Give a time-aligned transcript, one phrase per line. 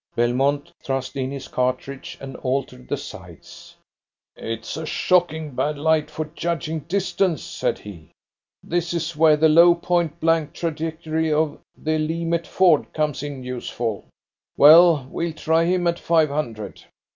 [0.15, 3.75] Belmont thrust in his cartridge and altered the sights.
[4.35, 8.09] "It's a shocking bad light for judging distance," said he.
[8.63, 14.05] "This is where the low point blank trajectory of the Lee Metford comes in useful.
[14.57, 16.83] Well, we'll try him at five hundred."